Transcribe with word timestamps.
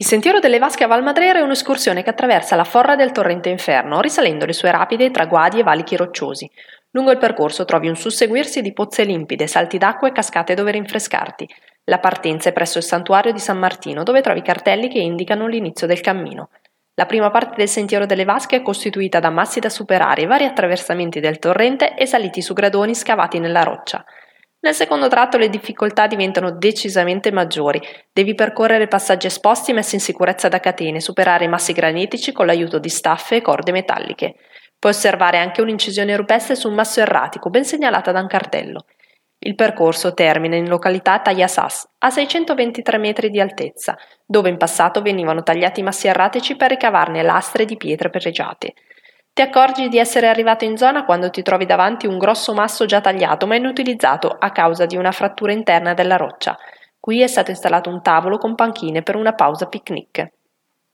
Il 0.00 0.06
sentiero 0.06 0.38
delle 0.38 0.60
Vasche 0.60 0.84
a 0.84 0.86
Valmadrera 0.86 1.40
è 1.40 1.42
un'escursione 1.42 2.04
che 2.04 2.10
attraversa 2.10 2.54
la 2.54 2.62
forra 2.62 2.94
del 2.94 3.10
torrente 3.10 3.48
Inferno, 3.48 4.00
risalendo 4.00 4.46
le 4.46 4.52
sue 4.52 4.70
rapide 4.70 5.10
traguadi 5.10 5.58
e 5.58 5.64
valichi 5.64 5.96
rocciosi. 5.96 6.48
Lungo 6.92 7.10
il 7.10 7.18
percorso 7.18 7.64
trovi 7.64 7.88
un 7.88 7.96
susseguirsi 7.96 8.62
di 8.62 8.72
pozze 8.72 9.02
limpide, 9.02 9.48
salti 9.48 9.76
d'acqua 9.76 10.06
e 10.06 10.12
cascate 10.12 10.54
dove 10.54 10.70
rinfrescarti. 10.70 11.48
La 11.86 11.98
partenza 11.98 12.48
è 12.48 12.52
presso 12.52 12.78
il 12.78 12.84
santuario 12.84 13.32
di 13.32 13.40
San 13.40 13.58
Martino, 13.58 14.04
dove 14.04 14.20
trovi 14.20 14.40
cartelli 14.40 14.88
che 14.88 15.00
indicano 15.00 15.48
l'inizio 15.48 15.88
del 15.88 16.00
cammino. 16.00 16.50
La 16.94 17.06
prima 17.06 17.32
parte 17.32 17.56
del 17.56 17.68
sentiero 17.68 18.06
delle 18.06 18.24
Vasche 18.24 18.54
è 18.54 18.62
costituita 18.62 19.18
da 19.18 19.30
massi 19.30 19.58
da 19.58 19.68
superare, 19.68 20.26
vari 20.26 20.44
attraversamenti 20.44 21.18
del 21.18 21.40
torrente 21.40 21.96
e 21.96 22.06
saliti 22.06 22.40
su 22.40 22.54
gradoni 22.54 22.94
scavati 22.94 23.40
nella 23.40 23.64
roccia. 23.64 24.04
Nel 24.60 24.74
secondo 24.74 25.06
tratto 25.06 25.38
le 25.38 25.50
difficoltà 25.50 26.08
diventano 26.08 26.50
decisamente 26.50 27.30
maggiori. 27.30 27.80
Devi 28.12 28.34
percorrere 28.34 28.88
passaggi 28.88 29.28
esposti 29.28 29.72
messi 29.72 29.94
in 29.94 30.00
sicurezza 30.00 30.48
da 30.48 30.58
catene, 30.58 31.00
superare 31.00 31.46
massi 31.46 31.72
granitici 31.72 32.32
con 32.32 32.46
l'aiuto 32.46 32.80
di 32.80 32.88
staffe 32.88 33.36
e 33.36 33.40
corde 33.40 33.70
metalliche. 33.70 34.34
Puoi 34.76 34.92
osservare 34.92 35.38
anche 35.38 35.60
un'incisione 35.60 36.16
rupestre 36.16 36.56
su 36.56 36.68
un 36.68 36.74
masso 36.74 37.00
erratico, 37.00 37.50
ben 37.50 37.64
segnalata 37.64 38.10
da 38.10 38.20
un 38.20 38.26
cartello. 38.26 38.84
Il 39.40 39.54
percorso 39.54 40.14
termina 40.14 40.56
in 40.56 40.68
località 40.68 41.20
Tagliasas, 41.20 41.90
a 41.98 42.10
623 42.10 42.98
metri 42.98 43.30
di 43.30 43.40
altezza, 43.40 43.96
dove 44.26 44.48
in 44.48 44.56
passato 44.56 45.00
venivano 45.00 45.44
tagliati 45.44 45.80
massi 45.82 46.08
erratici 46.08 46.56
per 46.56 46.70
ricavarne 46.70 47.22
lastre 47.22 47.64
di 47.64 47.76
pietre 47.76 48.10
pregiate. 48.10 48.74
Ti 49.38 49.44
accorgi 49.44 49.88
di 49.88 49.98
essere 49.98 50.26
arrivato 50.26 50.64
in 50.64 50.76
zona 50.76 51.04
quando 51.04 51.30
ti 51.30 51.42
trovi 51.42 51.64
davanti 51.64 52.08
un 52.08 52.18
grosso 52.18 52.54
masso 52.54 52.86
già 52.86 53.00
tagliato 53.00 53.46
ma 53.46 53.54
inutilizzato 53.54 54.36
a 54.36 54.50
causa 54.50 54.84
di 54.84 54.96
una 54.96 55.12
frattura 55.12 55.52
interna 55.52 55.94
della 55.94 56.16
roccia. 56.16 56.58
Qui 56.98 57.22
è 57.22 57.28
stato 57.28 57.50
installato 57.50 57.88
un 57.88 58.02
tavolo 58.02 58.36
con 58.36 58.56
panchine 58.56 59.04
per 59.04 59.14
una 59.14 59.34
pausa 59.34 59.68
picnic. 59.68 60.37